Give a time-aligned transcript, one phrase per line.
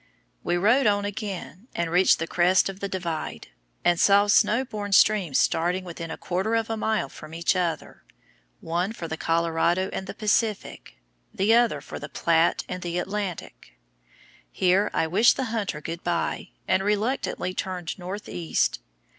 [0.43, 3.51] We rode on again, and reached the crest of the Divide (see engraving),
[3.91, 8.03] and saw snow born streams starting within a quarter of a mile from each other,
[8.61, 10.97] one for the Colorado and the Pacific,
[11.31, 13.77] the other for the Platte and the Atlantic.
[14.51, 18.79] Here I wished the hunter good bye, and reluctantly turned north east.